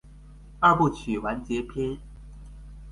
[0.59, 1.99] 二部曲完結篇